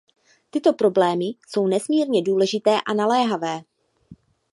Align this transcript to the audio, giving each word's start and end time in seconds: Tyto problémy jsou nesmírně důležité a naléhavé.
Tyto 0.49 0.73
problémy 0.73 1.25
jsou 1.47 1.67
nesmírně 1.67 2.21
důležité 2.23 2.77
a 2.87 2.93
naléhavé. 2.93 3.61